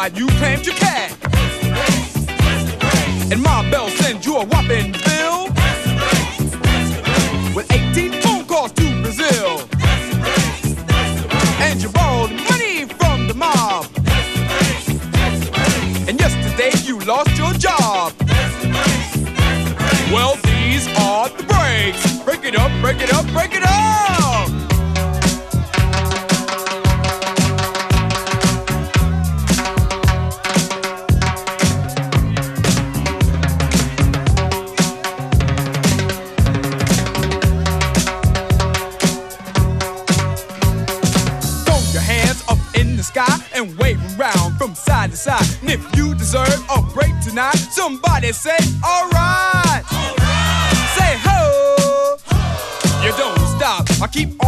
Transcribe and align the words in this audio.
why 0.00 0.06
you 0.14 0.26
claimed 0.28 0.66
you 0.66 0.72
cared. 0.72 1.19
side 45.16 45.40
to 45.40 45.46
side. 45.46 45.62
And 45.62 45.70
if 45.70 45.96
you 45.96 46.14
deserve 46.14 46.64
a 46.70 46.82
break 46.92 47.12
tonight, 47.22 47.56
somebody 47.56 48.32
say, 48.32 48.56
alright. 48.84 49.12
Right. 49.12 49.84
Say 50.96 51.16
ho. 51.24 52.16
ho. 52.26 53.04
You 53.04 53.12
don't 53.16 53.38
stop. 53.56 53.86
I 54.02 54.06
keep 54.06 54.39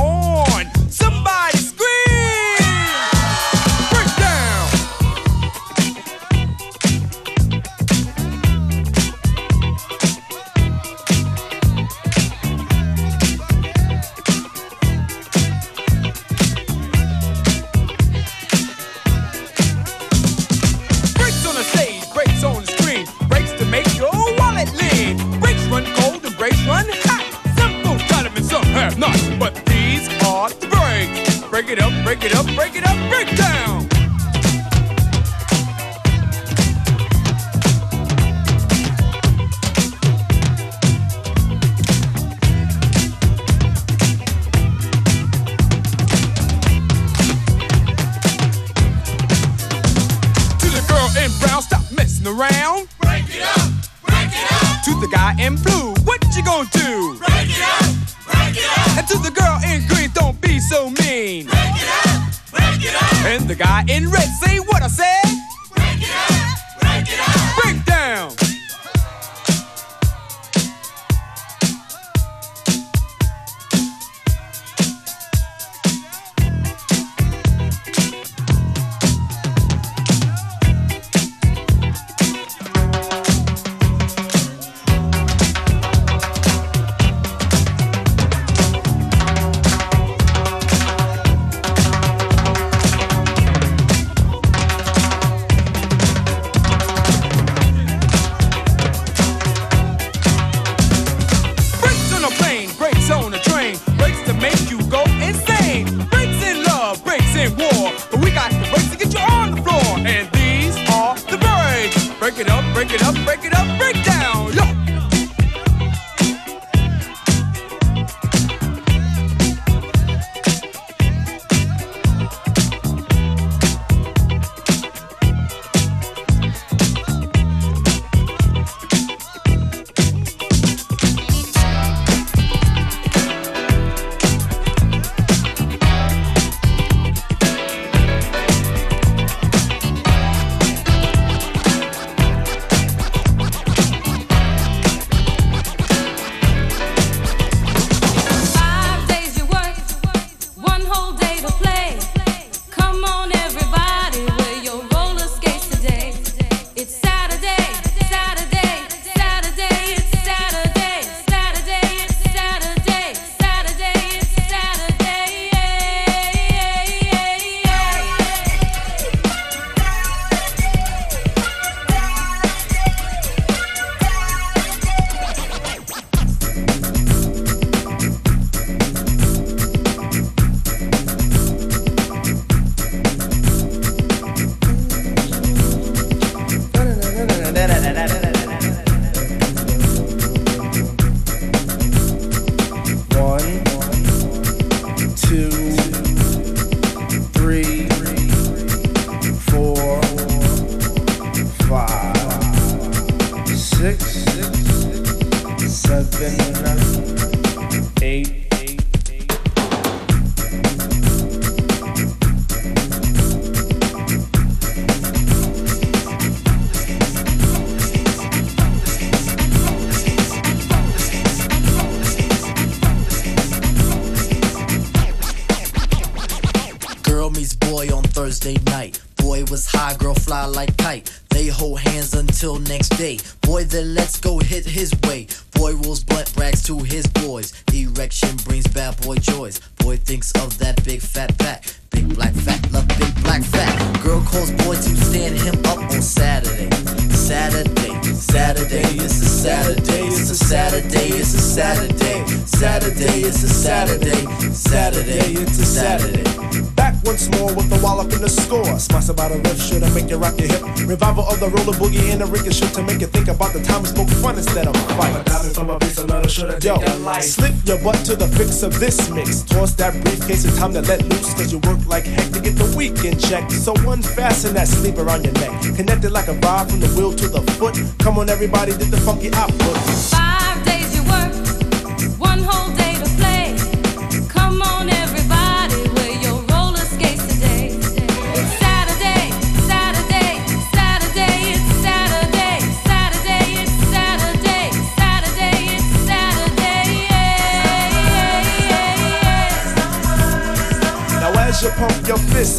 of 268.63 268.79
this 268.79 269.11
mix. 269.11 269.43
Toss 269.43 269.75
that 269.75 269.93
briefcase, 270.05 270.45
it's 270.45 270.57
time 270.59 270.73
to 270.73 270.83
let 270.83 271.03
loose. 271.05 271.35
Cause 271.35 271.53
you 271.53 271.59
work 271.61 271.85
like 271.87 272.05
heck 272.05 272.33
to 272.33 272.41
get 272.41 272.57
the 272.57 272.75
weekend 272.77 273.21
check. 273.21 273.51
So 273.51 273.75
unfasten 273.75 274.55
that 274.55 274.69
sleep 274.69 274.99
around 274.99 275.25
your 275.25 275.35
neck. 275.35 275.77
Connected 275.77 276.13
like 276.13 276.29
a 276.29 276.35
vibe 276.35 276.71
from 276.71 276.81
the 276.81 276.89
wheel 276.89 277.13
to 277.13 277.29
the 277.29 277.41
foot. 277.53 277.77
Come 277.99 278.19
on, 278.19 278.29
everybody, 278.29 278.73
did 278.73 278.91
the 278.91 278.99
funky 278.99 279.31
output. 279.35 280.12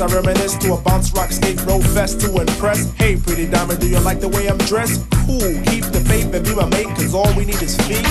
I 0.02 0.08
reminisce 0.08 0.58
to 0.58 0.74
a 0.74 0.82
bounce 0.82 1.14
rock 1.14 1.32
skate 1.32 1.64
roll 1.66 1.82
fest 1.82 2.20
to 2.22 2.42
impress. 2.42 2.92
Hey, 2.94 3.16
pretty 3.16 3.46
diamond, 3.46 3.80
do 3.80 3.88
you 3.88 4.00
like 4.00 4.20
the 4.20 4.28
way 4.28 4.48
I'm 4.48 4.58
dressed? 4.60 5.02
Cool, 5.26 5.40
keep 5.66 5.86
the 5.86 6.04
faith 6.08 6.34
and 6.34 6.44
be 6.44 6.56
my 6.56 6.66
mate, 6.70 6.88
cause 6.96 7.14
all 7.14 7.32
we 7.36 7.46
need 7.46 7.62
is 7.62 7.78
feet. 7.86 8.02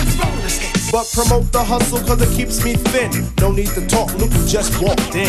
But 0.92 1.10
promote 1.12 1.50
the 1.50 1.62
hustle, 1.62 1.98
cause 2.00 2.22
it 2.22 2.34
keeps 2.36 2.64
me 2.64 2.74
thin. 2.74 3.26
No 3.40 3.50
need 3.50 3.68
to 3.68 3.86
talk, 3.86 4.14
look 4.14 4.30
who 4.30 4.46
just 4.46 4.80
walked 4.80 5.14
in. 5.14 5.28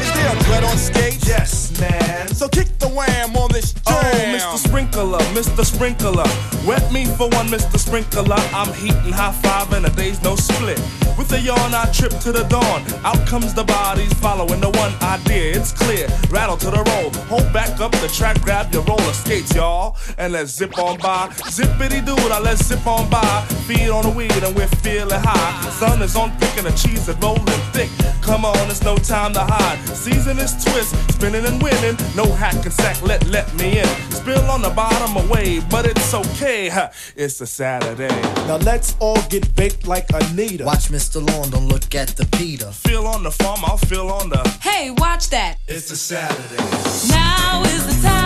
Is 0.00 0.12
there 0.14 0.34
a 0.34 0.44
dread 0.44 0.64
on 0.64 0.76
stage? 0.78 1.17
Yes, 1.28 1.78
man. 1.78 2.26
So 2.28 2.48
kick 2.48 2.78
the 2.78 2.88
wham 2.88 3.36
on 3.36 3.52
this 3.52 3.74
oh, 3.86 4.00
jam. 4.00 4.40
Oh, 4.40 4.56
Mr. 4.56 4.68
Sprinkler, 4.68 5.18
Mr. 5.36 5.62
Sprinkler. 5.62 6.24
Wet 6.66 6.90
me 6.90 7.04
for 7.04 7.28
one, 7.28 7.48
Mr. 7.48 7.78
Sprinkler. 7.78 8.40
I'm 8.54 8.72
heating 8.72 9.12
high 9.12 9.32
five 9.32 9.70
and 9.74 9.84
a 9.84 9.90
day's 9.90 10.22
no 10.22 10.36
split. 10.36 10.80
With 11.18 11.32
a 11.32 11.40
yawn, 11.40 11.74
I 11.74 11.84
trip 11.92 12.12
to 12.20 12.32
the 12.32 12.44
dawn. 12.44 12.82
Out 13.04 13.26
comes 13.26 13.52
the 13.52 13.64
bodies 13.64 14.12
following 14.14 14.60
the 14.60 14.70
one 14.70 14.94
idea. 15.02 15.56
It's 15.58 15.72
clear. 15.72 16.08
Rattle 16.30 16.56
to 16.56 16.70
the 16.70 16.82
roll. 16.82 17.10
Hold 17.26 17.52
back 17.52 17.78
up 17.80 17.92
the 17.92 18.08
track, 18.08 18.40
grab 18.40 18.72
your 18.72 18.84
roller 18.84 19.12
skates, 19.12 19.54
y'all. 19.54 19.96
And 20.16 20.32
let's 20.32 20.52
zip 20.52 20.78
on 20.78 20.96
by. 20.98 21.28
Zippity 21.50 22.04
doo 22.06 22.16
now 22.28 22.40
let's 22.40 22.64
zip 22.64 22.86
on 22.86 23.10
by. 23.10 23.44
Feed 23.66 23.90
on 23.90 24.04
the 24.04 24.10
weed 24.10 24.30
and 24.30 24.54
we're 24.54 24.68
feeling 24.68 25.20
high. 25.20 25.70
Sun 25.70 26.02
is 26.02 26.14
on 26.16 26.30
thick 26.38 26.56
and 26.56 26.66
the 26.66 26.72
cheese 26.72 27.08
is 27.08 27.16
rolling 27.16 27.44
thick. 27.72 27.90
Come 28.22 28.44
on, 28.44 28.70
it's 28.70 28.82
no 28.82 28.96
time 28.96 29.32
to 29.32 29.40
hide. 29.40 29.78
Season 29.96 30.38
is 30.38 30.52
twist, 30.64 30.94
spinning 31.18 31.44
and 31.46 31.60
winning. 31.62 31.96
No 32.14 32.24
hack 32.32 32.54
and 32.64 32.72
sack, 32.72 33.02
let 33.02 33.26
let 33.28 33.52
me 33.54 33.80
in. 33.80 33.88
Spill 34.10 34.44
on 34.50 34.62
the 34.62 34.70
bottom 34.70 35.16
away, 35.16 35.60
but 35.70 35.84
it's 35.84 36.14
okay. 36.14 36.70
It's 37.16 37.40
a 37.40 37.46
Saturday. 37.46 38.20
Now 38.46 38.58
let's 38.58 38.96
all 39.00 39.20
get 39.28 39.54
baked 39.56 39.86
like 39.86 40.06
Anita. 40.14 40.64
Watch 40.64 40.88
Mr. 40.88 41.08
Mr. 41.08 41.26
Lawn, 41.26 41.50
don't 41.50 41.68
look 41.68 41.94
at 41.94 42.08
the 42.08 42.26
Peter. 42.36 42.70
Feel 42.70 43.06
on 43.06 43.22
the 43.22 43.30
farm, 43.30 43.60
I'll 43.64 43.78
feel 43.78 44.08
on 44.10 44.28
the. 44.28 44.46
Hey, 44.60 44.90
watch 44.90 45.30
that. 45.30 45.56
It's 45.66 45.90
a 45.90 45.96
Saturday. 45.96 46.62
Now 47.08 47.62
is 47.64 47.86
the 47.86 48.06
time 48.06 48.17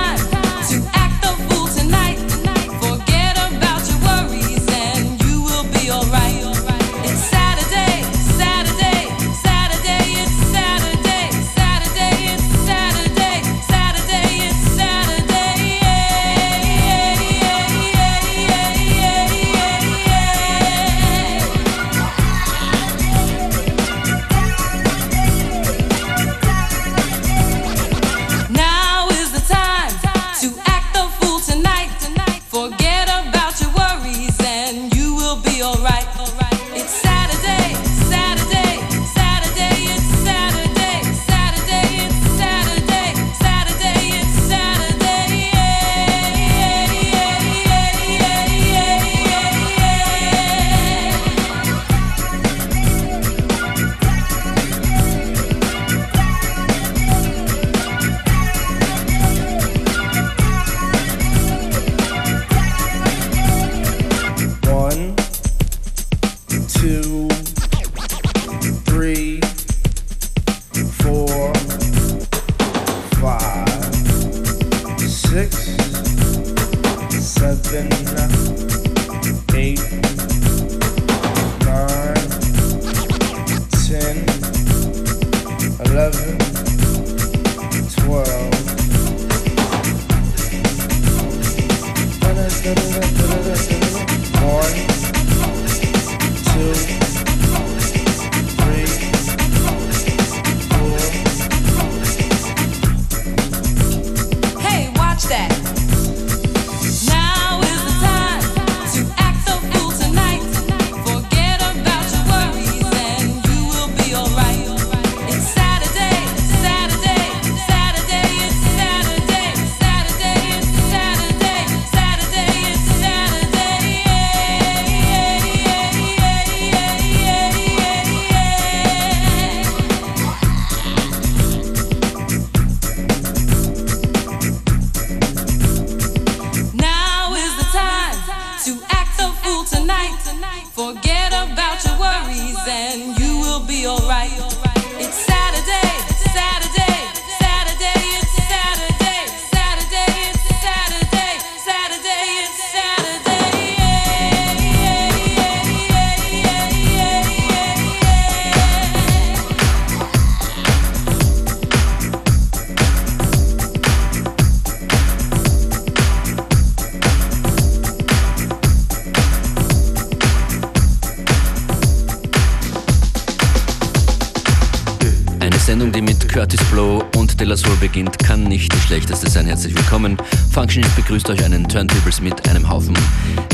schlechteste 178.93 179.31
sein. 179.31 179.47
Herzlich 179.47 179.75
willkommen. 179.75 180.19
Functionist 180.51 180.95
begrüßt 180.97 181.31
euch 181.31 181.43
einen 181.43 181.67
Turntables 181.67 182.21
mit 182.21 182.47
einem 182.47 182.69
Haufen 182.69 182.93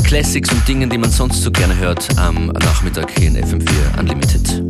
Classics 0.03 0.51
und 0.51 0.67
Dingen, 0.67 0.89
die 0.89 0.97
man 0.97 1.09
sonst 1.09 1.41
so 1.41 1.49
gerne 1.49 1.77
hört 1.77 2.05
am 2.17 2.47
Nachmittag 2.47 3.09
hier 3.17 3.29
in 3.29 3.37
FM4 3.37 3.99
Unlimited. 3.99 4.63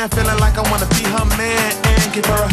Understand. 0.00 0.12
Feeling 0.12 0.40
like 0.40 0.56
I 0.58 0.70
wanna 0.70 0.86
be 0.86 1.04
her 1.04 1.24
man 1.36 1.72
and 1.84 2.12
give 2.12 2.24
her 2.26 2.44
a 2.44 2.49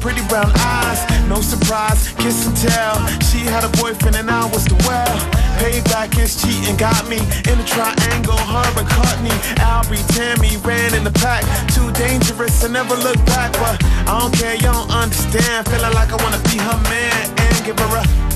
pretty 0.00 0.22
brown 0.28 0.50
eyes. 0.56 1.00
No 1.28 1.40
surprise, 1.40 2.12
kiss 2.18 2.46
and 2.46 2.56
tell. 2.56 2.96
She 3.28 3.38
had 3.38 3.64
a 3.64 3.68
boyfriend 3.80 4.16
and 4.16 4.30
I 4.30 4.46
was 4.46 4.64
the 4.64 4.76
well. 4.86 5.14
Payback 5.58 6.18
is 6.18 6.40
cheating, 6.40 6.76
got 6.76 7.08
me 7.08 7.18
in 7.18 7.58
a 7.58 7.66
triangle. 7.66 8.38
Her 8.38 8.68
and 8.78 8.88
Courtney, 8.88 9.36
Albie, 9.58 10.02
Tammy 10.14 10.56
ran 10.58 10.94
in 10.94 11.04
the 11.04 11.12
pack. 11.12 11.44
Too 11.74 11.90
dangerous, 11.92 12.64
I 12.64 12.68
never 12.68 12.94
look 12.96 13.18
back, 13.26 13.52
but 13.54 13.82
I 14.06 14.18
don't 14.20 14.34
care, 14.34 14.54
you 14.54 14.70
don't 14.72 14.90
understand. 14.90 15.68
Feeling 15.68 15.92
like 15.94 16.12
I 16.12 16.16
wanna 16.22 16.40
be 16.50 16.58
her 16.58 16.78
man 16.88 17.30
and 17.38 17.64
give 17.64 17.78
her 17.78 17.96
a 17.98 18.27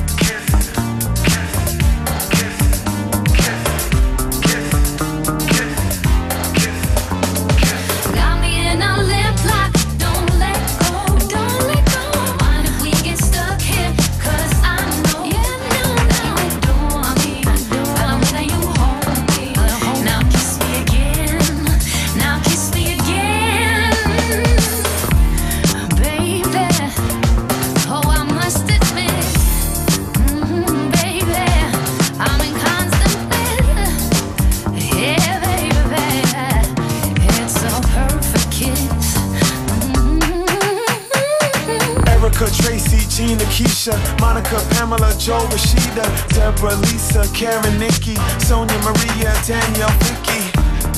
Karen, 47.33 47.79
Nikki, 47.79 48.15
Sonia, 48.47 48.79
Maria, 48.85 49.33
Danielle, 49.47 49.93
Vicky. 50.01 50.53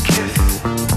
Immer 0.09 0.94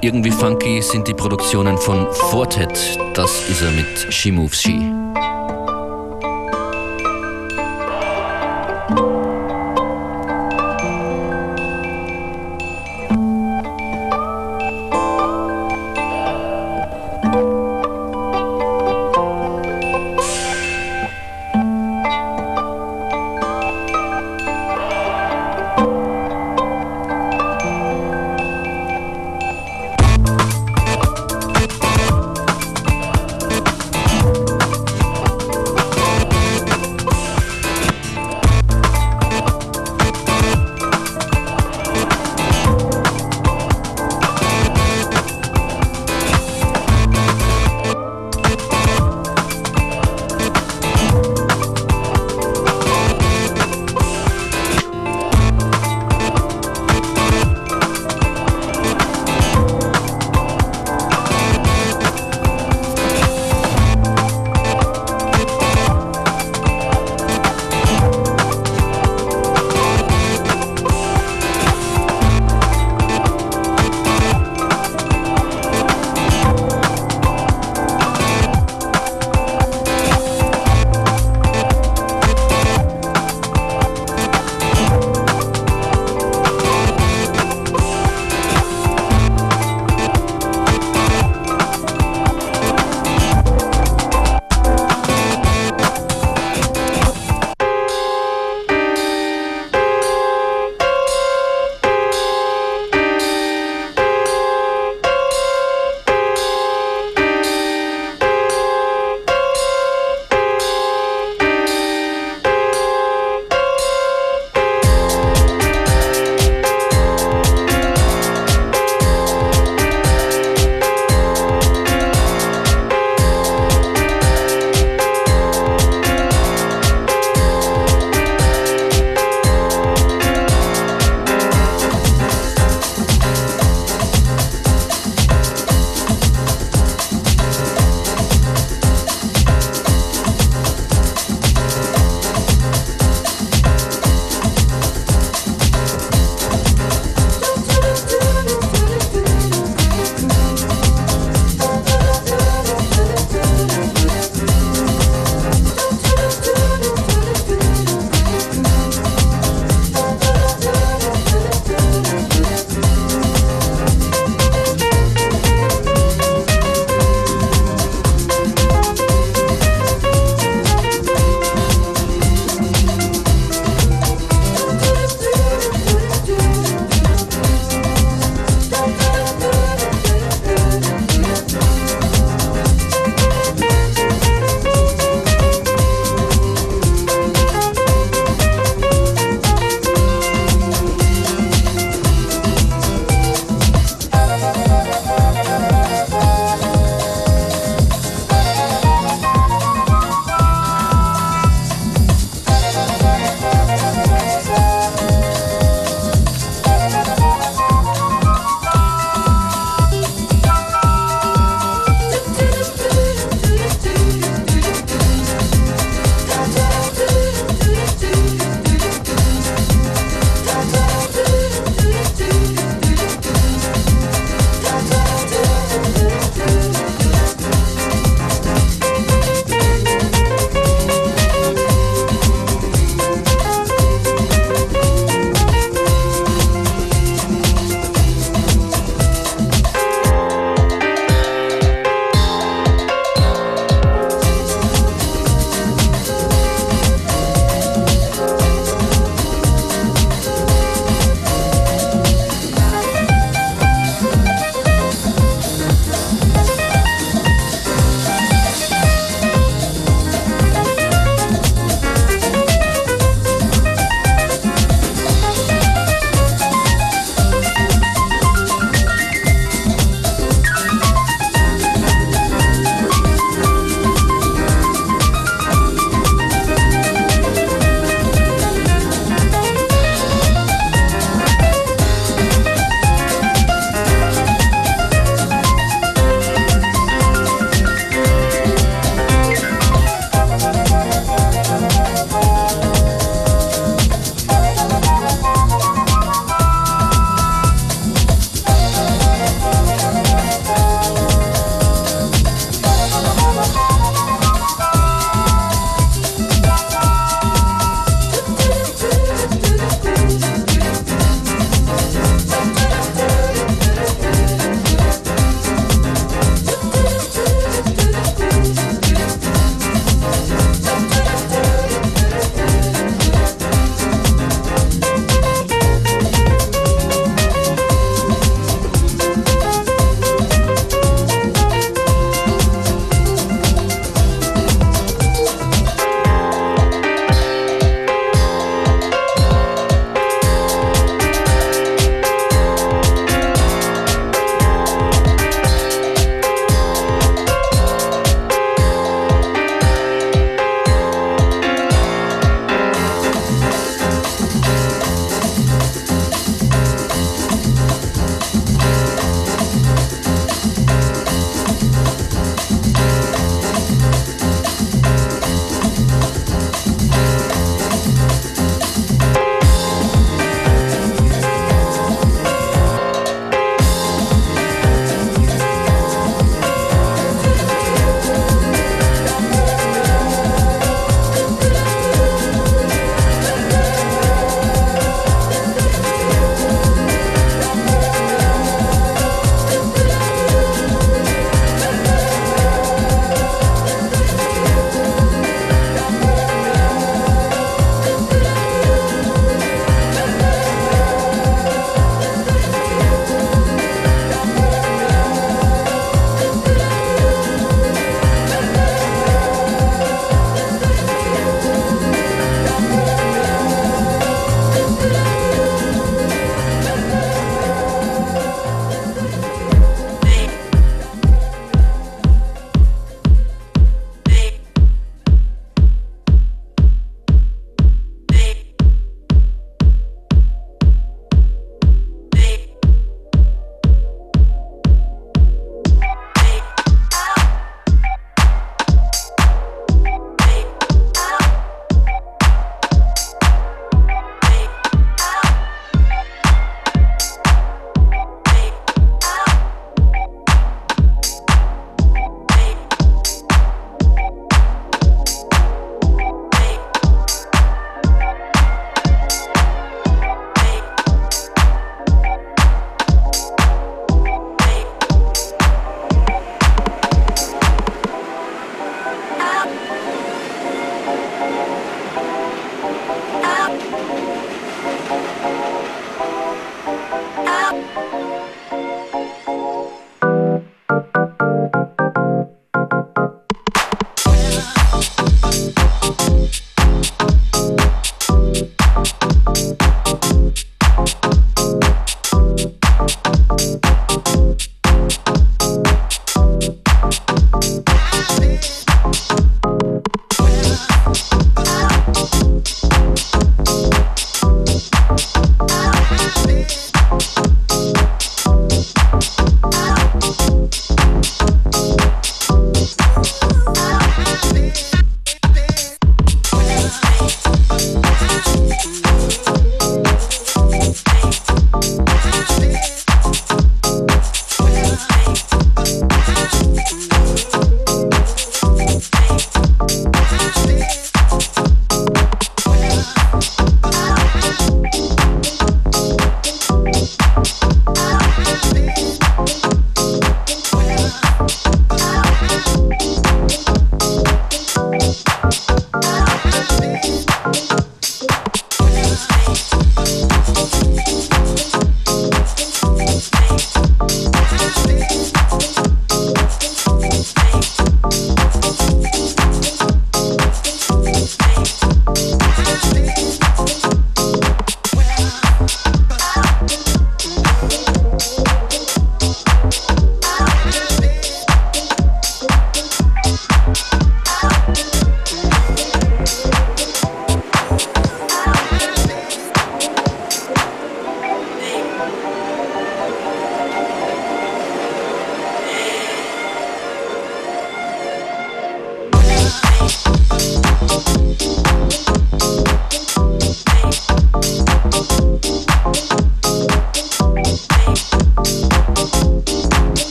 irgendwie 0.00 0.30
funky 0.30 0.82
sind 0.82 1.08
die 1.08 1.14
Produktionen 1.14 1.78
von 1.78 2.06
Fortet. 2.12 2.98
Das 3.14 3.48
ist 3.48 3.62
er 3.62 3.70
mit 3.72 4.12
She 4.12 4.30
Moves 4.30 4.62
She. 4.62 4.97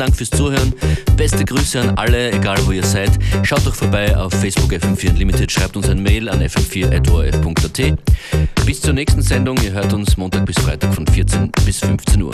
Dank 0.00 0.16
fürs 0.16 0.30
Zuhören. 0.30 0.72
Beste 1.18 1.44
Grüße 1.44 1.78
an 1.78 1.90
alle, 1.98 2.32
egal 2.32 2.56
wo 2.64 2.72
ihr 2.72 2.82
seid. 2.82 3.10
Schaut 3.42 3.66
doch 3.66 3.74
vorbei 3.74 4.16
auf 4.16 4.32
Facebook 4.32 4.72
FM4 4.72 5.10
Unlimited, 5.10 5.52
schreibt 5.52 5.76
uns 5.76 5.90
ein 5.90 6.02
Mail 6.02 6.30
an 6.30 6.40
fm4.orf.at. 6.40 7.98
Bis 8.64 8.80
zur 8.80 8.94
nächsten 8.94 9.20
Sendung. 9.20 9.58
Ihr 9.62 9.72
hört 9.72 9.92
uns 9.92 10.16
Montag 10.16 10.46
bis 10.46 10.58
Freitag 10.58 10.94
von 10.94 11.06
14 11.06 11.52
bis 11.66 11.80
15 11.80 12.22
Uhr. 12.22 12.32